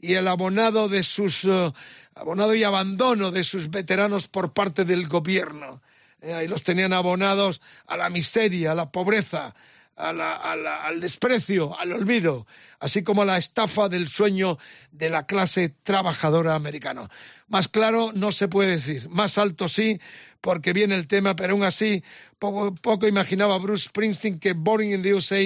[0.00, 1.72] y el abonado de sus eh,
[2.14, 5.82] abonado y abandono de sus veteranos por parte del gobierno.
[6.20, 9.54] Eh, ahí los tenían abonados a la miseria, a la pobreza,
[9.96, 12.46] a al desprecio, al olvido,
[12.78, 14.58] así como a la estafa del sueño
[14.92, 17.08] de la clase trabajadora americana.
[17.48, 19.98] Más claro no se puede decir, más alto sí,
[20.40, 22.02] porque viene el tema, pero aún así
[22.38, 25.40] poco, poco imaginaba Bruce Springsteen que Boring in the USA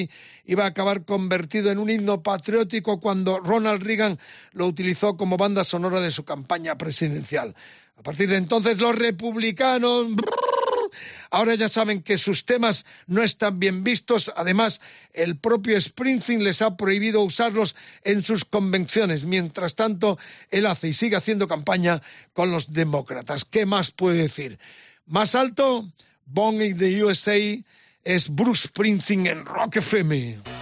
[0.44, 4.18] iba a acabar convertido en un himno patriótico cuando Ronald Reagan
[4.52, 7.54] lo utilizó como banda sonora de su campaña presidencial.
[7.96, 10.08] A partir de entonces los republicanos
[11.30, 14.32] Ahora ya saben que sus temas no están bien vistos.
[14.36, 14.80] Además,
[15.12, 17.74] el propio Springsteen les ha prohibido usarlos
[18.04, 19.24] en sus convenciones.
[19.24, 20.18] Mientras tanto,
[20.50, 23.44] él hace y sigue haciendo campaña con los demócratas.
[23.44, 24.58] ¿Qué más puede decir?
[25.06, 25.90] Más alto,
[26.26, 27.36] Born in the USA
[28.04, 30.61] es Bruce Springsteen en Rock FM.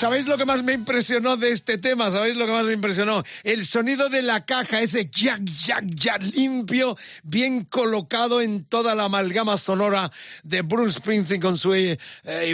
[0.00, 2.10] ¿Sabéis lo que más me impresionó de este tema?
[2.10, 3.22] ¿Sabéis lo que más me impresionó?
[3.42, 6.96] El sonido de la caja, ese jack, jack, jack limpio,
[7.30, 10.10] bien colocado en toda la amalgama sonora
[10.42, 11.96] de Bruce Springsteen con su eh,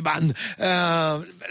[0.03, 0.37] band.
[0.59, 0.64] Eh,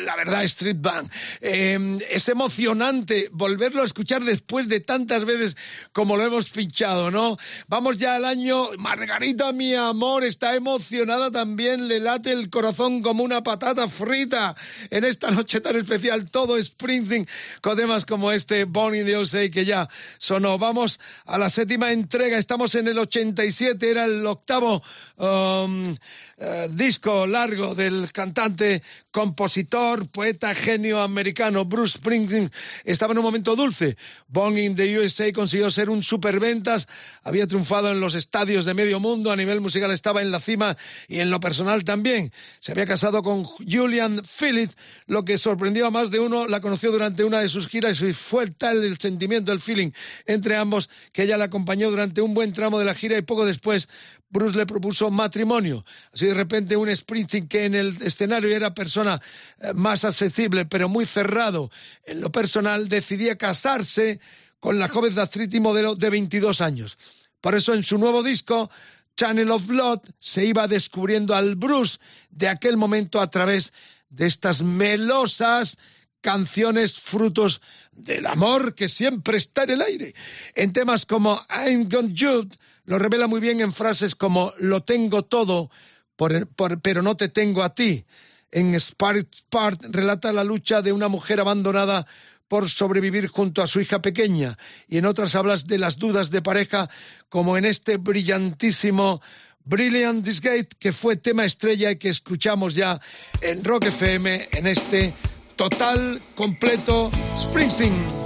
[0.06, 1.10] la verdad, Street Band.
[1.42, 5.58] Eh, es emocionante volverlo a escuchar después de tantas veces
[5.92, 7.38] como lo hemos pinchado, ¿no?
[7.68, 8.70] Vamos ya al año.
[8.78, 11.88] Margarita, mi amor, está emocionada también.
[11.88, 14.56] Le late el corazón como una patata frita
[14.92, 16.30] en esta noche tan especial.
[16.30, 17.28] Todo Springsteen
[17.62, 20.60] con temas como este Bonnie de USA que ya sonó.
[20.60, 22.38] Vamos a la séptima entrega.
[22.38, 23.90] Estamos en el 87.
[23.90, 24.82] Era el octavo
[25.18, 25.96] um,
[26.38, 32.52] eh, disco largo del cantante, compositor, poeta, genio americano Bruce Springsteen
[32.84, 33.96] estaba en un momento dulce.
[34.28, 36.88] Born in the USA consiguió ser un superventas,
[37.24, 40.76] había triunfado en los estadios de medio mundo, a nivel musical estaba en la cima
[41.08, 42.34] y en lo personal también.
[42.60, 46.92] Se había casado con Julian Phillips, lo que sorprendió a más de uno, la conoció
[46.92, 49.92] durante una de sus giras y fue tal el sentimiento, el feeling
[50.26, 53.46] entre ambos que ella la acompañó durante un buen tramo de la gira y poco
[53.46, 53.88] después
[54.30, 55.86] Bruce le propuso matrimonio.
[56.14, 59.22] Así de repente un Springsteen que en el escenario era persona
[59.60, 61.70] eh, más accesible, pero muy cerrado
[62.06, 64.20] en lo personal, decidía casarse
[64.60, 66.98] con la joven actriz y modelo de 22 años.
[67.40, 68.72] Por eso en su nuevo disco,
[69.16, 72.00] Channel of Blood, se iba descubriendo al Bruce
[72.32, 73.72] de aquel momento a través
[74.10, 75.78] de estas melosas
[76.22, 80.16] canciones frutos del amor que siempre está en el aire.
[80.56, 85.24] En temas como I'm Gone Jude, lo revela muy bien en frases como lo tengo
[85.24, 85.70] todo,
[86.16, 88.06] pero no te tengo a ti.
[88.52, 92.06] En Spark Part relata la lucha de una mujer abandonada
[92.48, 94.58] por sobrevivir junto a su hija pequeña
[94.88, 96.90] y en otras hablas de las dudas de pareja
[97.28, 99.22] como en este brillantísimo
[99.64, 103.02] Brilliant Disgate que fue tema estrella y que escuchamos ya
[103.42, 105.12] en Rock FM en este
[105.56, 107.10] total completo
[107.40, 108.25] Springsteen.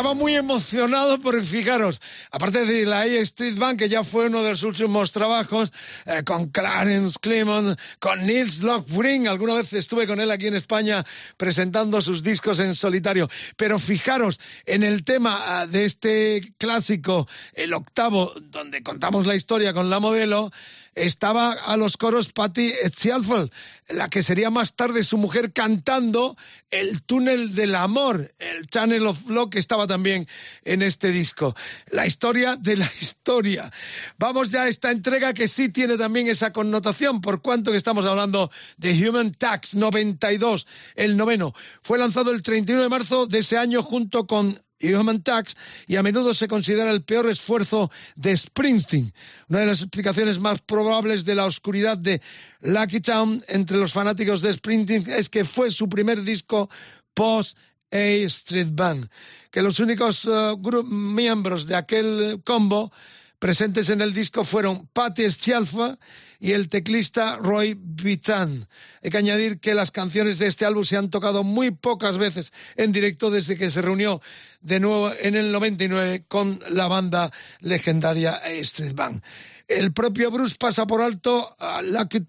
[0.00, 4.42] Estaba muy emocionado porque, fijaros, aparte de la A Street Band, que ya fue uno
[4.42, 5.70] de los últimos trabajos,
[6.06, 11.04] eh, con Clarence Clement, con Nils Lockbring, alguna vez estuve con él aquí en España
[11.36, 13.28] presentando sus discos en solitario.
[13.58, 19.74] Pero fijaros, en el tema ah, de este clásico, el octavo, donde contamos la historia
[19.74, 20.50] con la modelo,
[20.94, 23.50] estaba a los coros Patty Scialfeld,
[23.88, 26.36] la que sería más tarde su mujer cantando
[26.70, 30.28] El túnel del amor, el Channel of Love que estaba también
[30.64, 31.54] en este disco.
[31.90, 33.70] La historia de la historia.
[34.18, 38.04] Vamos ya a esta entrega que sí tiene también esa connotación, por cuanto que estamos
[38.04, 41.54] hablando de Human Tax 92, el noveno.
[41.82, 45.56] Fue lanzado el 31 de marzo de ese año junto con Human Tax
[45.86, 49.12] y a menudo se considera el peor esfuerzo de Springsteen.
[49.48, 52.20] Una de las explicaciones más probables de la oscuridad de
[52.60, 56.70] Lucky Town entre los fanáticos de Springsteen es que fue su primer disco
[57.14, 57.58] post
[57.92, 59.08] A Street Band,
[59.50, 62.92] que los únicos uh, miembros de aquel combo
[63.40, 65.98] presentes en el disco fueron Patti Scialfa
[66.38, 68.68] y el teclista Roy Vitan.
[69.02, 72.52] Hay que añadir que las canciones de este álbum se han tocado muy pocas veces
[72.76, 74.20] en directo desde que se reunió
[74.60, 79.22] de nuevo en el 99 con la banda legendaria Street Band.
[79.66, 82.20] El propio Bruce pasa por alto a Lucky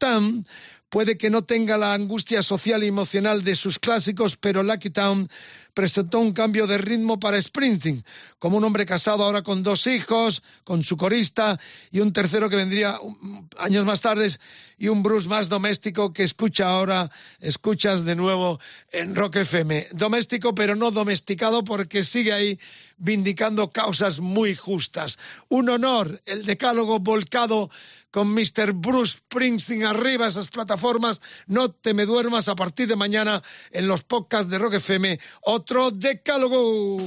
[0.91, 5.29] Puede que no tenga la angustia social y emocional de sus clásicos, pero Lucky Town
[5.73, 8.03] presentó un cambio de ritmo para Sprinting,
[8.39, 11.57] como un hombre casado ahora con dos hijos, con su corista
[11.91, 12.99] y un tercero que vendría
[13.57, 14.31] años más tarde
[14.77, 18.59] y un Bruce más doméstico que escucha ahora, escuchas de nuevo
[18.91, 19.87] en Rock FM.
[19.93, 22.59] Doméstico pero no domesticado porque sigue ahí
[22.97, 25.17] vindicando causas muy justas.
[25.47, 27.69] Un honor, el decálogo volcado
[28.11, 28.73] con Mr.
[28.73, 31.21] Bruce Springsteen arriba esas plataformas.
[31.47, 33.41] No te me duermas a partir de mañana
[33.71, 35.19] en los podcasts de Rock FM.
[35.41, 36.97] Otro decálogo.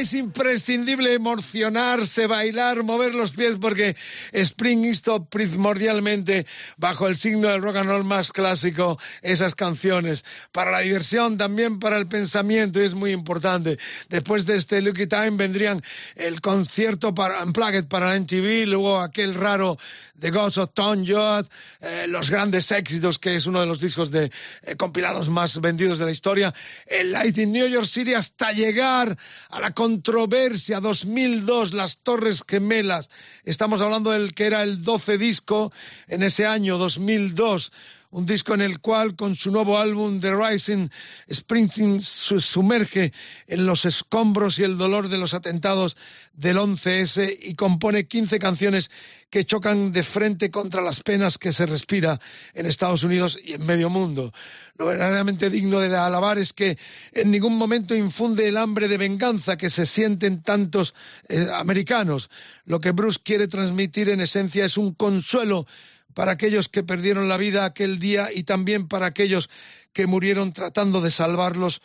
[0.00, 3.96] Es imprescindible emocionarse, bailar, mover los pies porque
[4.32, 6.46] Spring hizo primordialmente
[6.78, 10.24] bajo el signo del rock and roll más clásico esas canciones.
[10.52, 13.78] Para la diversión, también para el pensamiento y es muy importante.
[14.08, 15.82] Después de este Lucky Time vendrían
[16.16, 19.76] el concierto para Unplugged para la MTV, luego aquel raro
[20.20, 21.46] The Ghost of Tom Joad,
[21.80, 24.30] eh, los grandes éxitos que es uno de los discos de
[24.62, 26.54] eh, compilados más vendidos de la historia,
[26.86, 29.16] el Light in New York City hasta llegar
[29.48, 33.08] a la controversia 2002, las Torres Gemelas.
[33.44, 35.72] Estamos hablando del que era el 12 disco
[36.06, 37.72] en ese año 2002
[38.10, 40.88] un disco en el cual con su nuevo álbum The Rising
[41.32, 43.12] Springsteen se sumerge
[43.46, 45.96] en los escombros y el dolor de los atentados
[46.32, 48.90] del 11S y compone 15 canciones
[49.30, 52.20] que chocan de frente contra las penas que se respira
[52.54, 54.32] en Estados Unidos y en medio mundo.
[54.76, 56.78] Lo verdaderamente digno de alabar es que
[57.12, 60.94] en ningún momento infunde el hambre de venganza que se sienten tantos
[61.28, 62.30] eh, americanos.
[62.64, 65.66] Lo que Bruce quiere transmitir en esencia es un consuelo
[66.14, 69.50] para aquellos que perdieron la vida aquel día y también para aquellos
[69.92, 71.82] que murieron tratando de salvarlos,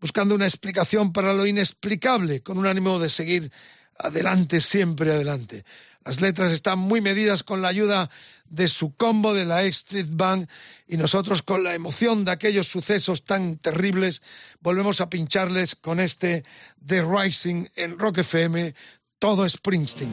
[0.00, 3.50] buscando una explicación para lo inexplicable, con un ánimo de seguir
[3.98, 5.64] adelante, siempre adelante.
[6.04, 8.10] Las letras están muy medidas con la ayuda
[8.48, 10.48] de su combo de la Street Band
[10.86, 14.22] y nosotros con la emoción de aquellos sucesos tan terribles
[14.60, 16.44] volvemos a pincharles con este
[16.86, 18.72] The Rising en Rock FM,
[19.18, 20.12] todo Springsteen.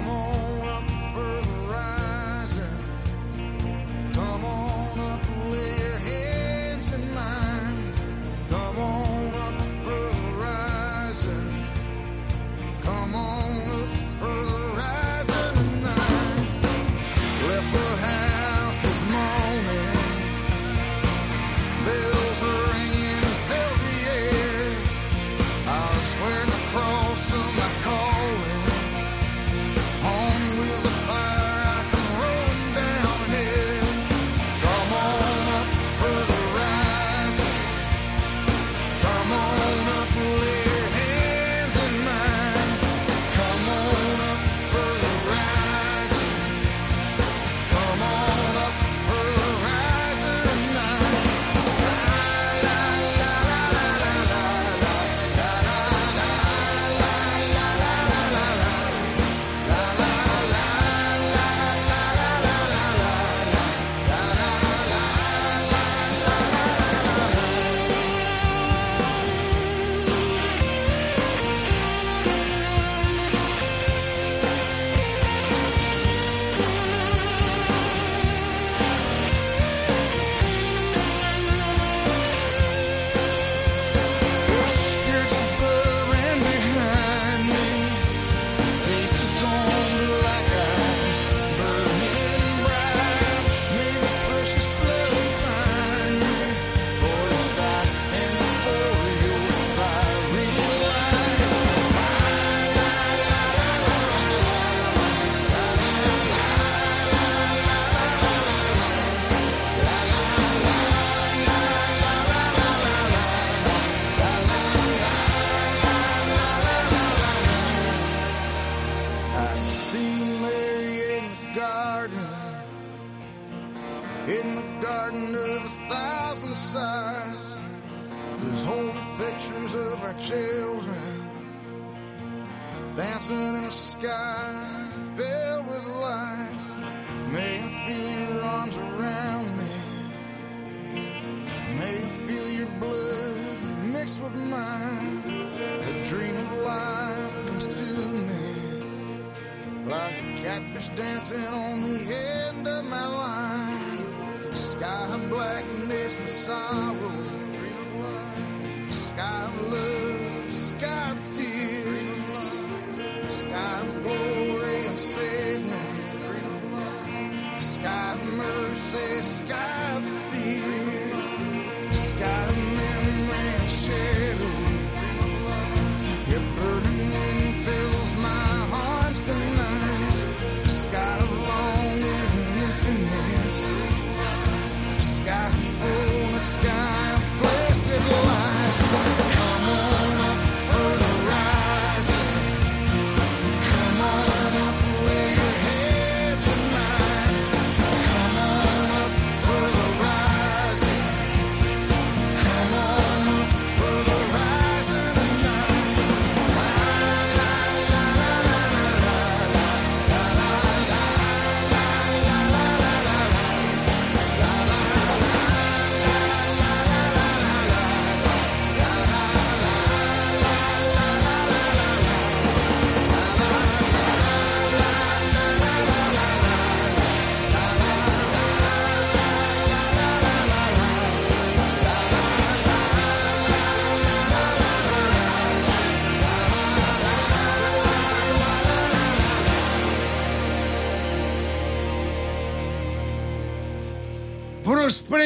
[0.00, 2.78] Come on up for the rising.
[4.14, 4.79] Come on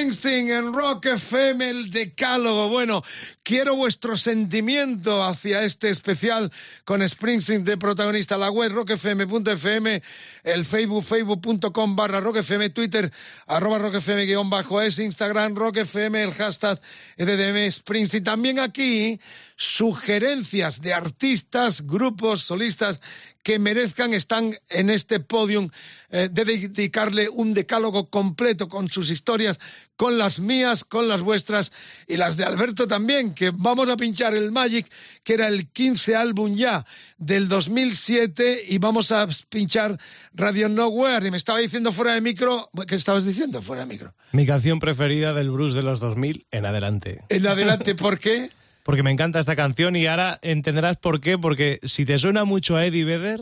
[0.04, 2.68] Springsteen en Rock FM, el decálogo.
[2.68, 3.02] Bueno,
[3.42, 6.52] quiero vuestro sentimiento hacia este especial
[6.84, 8.36] con Springsteen de protagonista.
[8.36, 10.02] La web rockfm.fm,
[10.42, 13.10] el Facebook, facebook.com barra rockfm, Twitter,
[13.46, 16.78] arroba rockfm guion bajo es, Instagram, rockfm, el hashtag
[17.16, 18.24] EDDM Springsteen.
[18.24, 19.18] También aquí
[19.56, 23.00] sugerencias de artistas, grupos, solistas
[23.44, 25.68] que merezcan están en este podium
[26.08, 29.60] eh, de dedicarle un decálogo completo con sus historias,
[29.96, 31.70] con las mías, con las vuestras
[32.08, 34.90] y las de Alberto también, que vamos a pinchar el Magic,
[35.22, 36.86] que era el 15 álbum ya
[37.18, 39.98] del 2007 y vamos a pinchar
[40.32, 41.28] Radio Nowhere.
[41.28, 44.14] Y me estaba diciendo fuera de micro, ¿qué estabas diciendo fuera de micro?
[44.32, 47.20] Mi canción preferida del Bruce de los 2000 en adelante.
[47.28, 48.50] En adelante, ¿por qué?
[48.84, 52.76] porque me encanta esta canción y ahora entenderás por qué, porque si te suena mucho
[52.76, 53.40] a Eddie Vedder,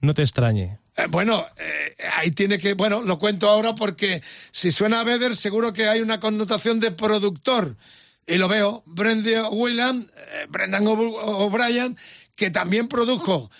[0.00, 0.78] no te extrañe.
[0.96, 4.22] Eh, bueno, eh, ahí tiene que, bueno, lo cuento ahora porque
[4.52, 7.76] si suena a Vedder seguro que hay una connotación de productor.
[8.26, 11.98] Y lo veo, Brendan William, eh, Brendan O'Brien,
[12.36, 13.50] que también produjo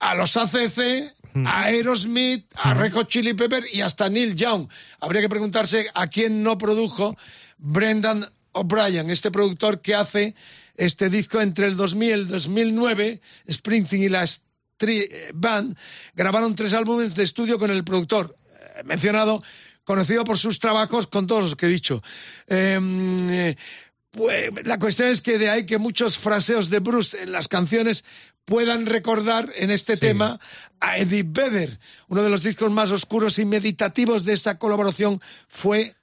[0.00, 1.14] a los ACC,
[1.46, 4.68] a Aerosmith, a Rejo Chili Pepper y hasta Neil Young.
[5.00, 7.16] Habría que preguntarse a quién no produjo
[7.58, 10.34] Brendan O'Brien, este productor que hace
[10.76, 15.76] este disco entre el 2000 y el 2009, Springsteen y la Street Band
[16.14, 19.42] grabaron tres álbumes de estudio con el productor eh, mencionado,
[19.84, 22.02] conocido por sus trabajos con todos los que he dicho.
[22.46, 23.56] Em, eh,
[24.10, 28.04] pues, la cuestión es que de ahí que muchos fraseos de Bruce en las canciones
[28.44, 30.38] puedan recordar en este tema
[30.80, 31.78] a Eddie Vedder.
[32.08, 35.96] Uno de los discos más oscuros y meditativos de esta colaboración fue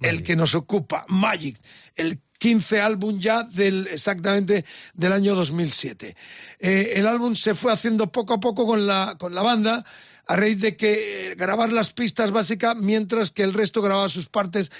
[0.00, 1.58] el que nos ocupa, Magic,
[1.94, 6.16] el 15 álbum ya del exactamente del año 2007.
[6.58, 9.84] Eh, el álbum se fue haciendo poco a poco con la, con la banda
[10.26, 14.28] a raíz de que eh, grabar las pistas básicas mientras que el resto grababa sus
[14.28, 14.70] partes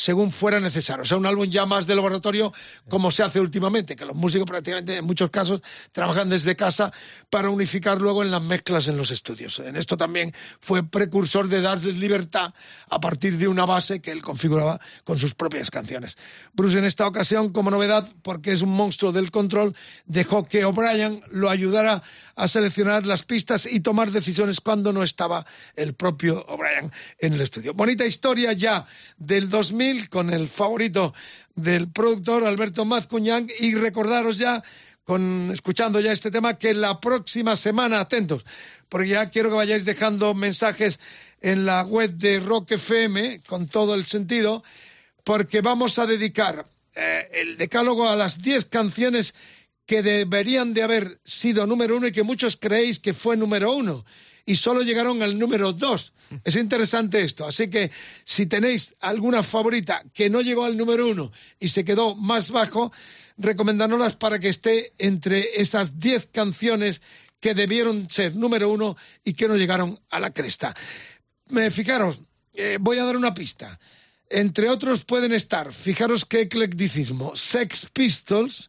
[0.00, 1.02] según fuera necesario.
[1.02, 2.54] O sea, un álbum ya más de laboratorio
[2.88, 5.60] como se hace últimamente, que los músicos prácticamente en muchos casos
[5.92, 6.90] trabajan desde casa
[7.28, 9.58] para unificar luego en las mezclas en los estudios.
[9.58, 12.54] En esto también fue precursor de darles libertad
[12.88, 16.16] a partir de una base que él configuraba con sus propias canciones.
[16.54, 19.76] Bruce en esta ocasión, como novedad, porque es un monstruo del control,
[20.06, 22.02] dejó que O'Brien lo ayudara
[22.36, 25.44] a seleccionar las pistas y tomar decisiones cuando no estaba
[25.76, 27.74] el propio O'Brien en el estudio.
[27.74, 28.86] Bonita historia ya
[29.18, 31.14] del 2000 con el favorito
[31.54, 34.62] del productor Alberto Mazcuñán y recordaros ya
[35.04, 38.44] con escuchando ya este tema que la próxima semana atentos
[38.88, 41.00] porque ya quiero que vayáis dejando mensajes
[41.40, 44.62] en la web de Rock FM con todo el sentido
[45.24, 49.34] porque vamos a dedicar eh, el decálogo a las 10 canciones
[49.86, 54.04] que deberían de haber sido número uno y que muchos creéis que fue número uno
[54.50, 56.12] y solo llegaron al número dos.
[56.42, 57.46] Es interesante esto.
[57.46, 57.92] Así que
[58.24, 61.30] si tenéis alguna favorita que no llegó al número uno
[61.60, 62.90] y se quedó más bajo,
[63.38, 67.00] recomendándolas para que esté entre esas diez canciones
[67.38, 70.74] que debieron ser número uno y que no llegaron a la cresta.
[71.70, 72.18] fijaros,
[72.54, 73.78] eh, voy a dar una pista.
[74.28, 78.68] Entre otros pueden estar, fijaros qué eclecticismo, Sex Pistols,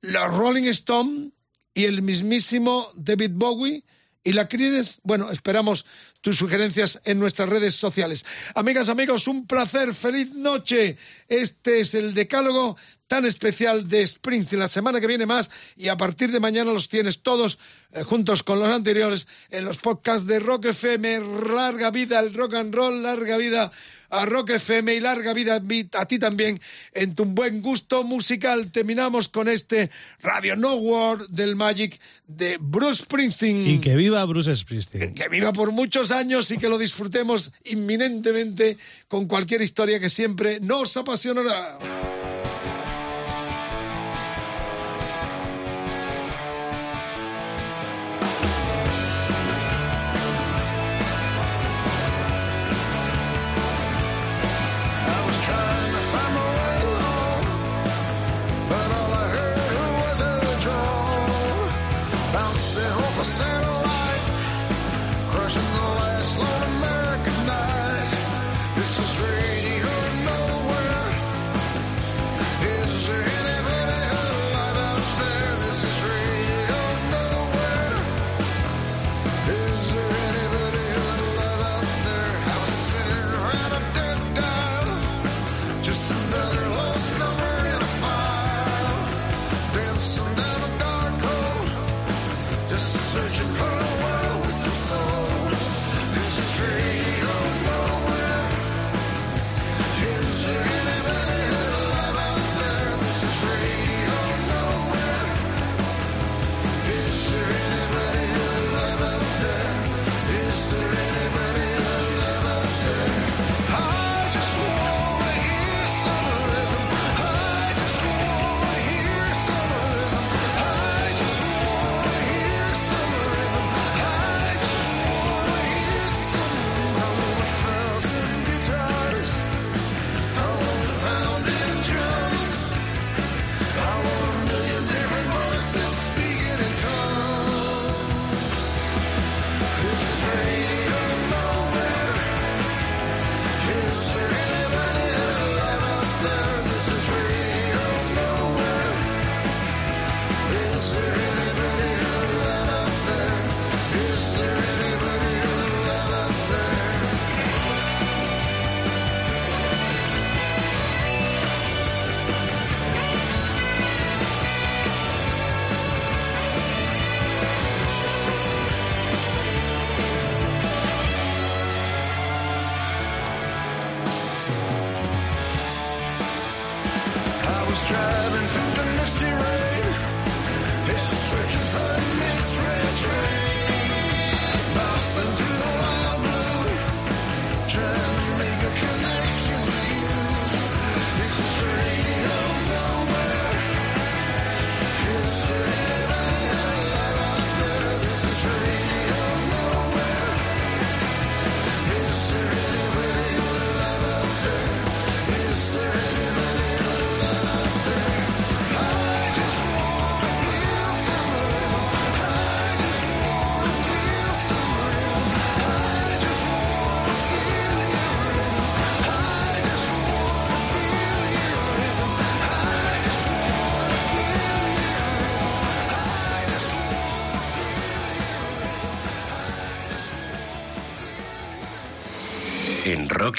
[0.00, 1.32] los Rolling Stones
[1.74, 3.84] y el mismísimo David Bowie,
[4.22, 5.00] ¿Y la crees?
[5.02, 5.86] Bueno, esperamos
[6.20, 8.26] tus sugerencias en nuestras redes sociales.
[8.54, 10.98] Amigas, amigos, un placer, feliz noche.
[11.26, 14.60] Este es el decálogo tan especial de Springsteen.
[14.60, 17.58] La semana que viene más y a partir de mañana los tienes todos
[17.92, 21.20] eh, juntos con los anteriores en los podcasts de Rock FM.
[21.48, 23.72] Larga vida el rock and roll, larga vida
[24.10, 25.62] a Rock FM y larga vida
[25.94, 26.60] a ti también
[26.92, 28.70] en tu buen gusto musical.
[28.70, 29.90] Terminamos con este
[30.20, 33.66] Radio No World del Magic de Bruce Springsteen.
[33.66, 35.14] Y que viva Bruce Springsteen.
[35.14, 38.76] Que viva por muchos años y que lo disfrutemos inminentemente
[39.08, 41.78] con cualquier historia que siempre nos apasionará.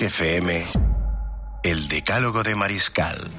[0.02, 0.66] FM,
[1.62, 3.32] el decálogo de Mariscal.